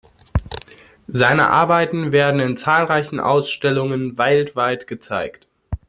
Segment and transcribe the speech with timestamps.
[1.09, 5.45] Seine Arbeiten werden in zahlreichen Ausstellungen weltweit gezeigt.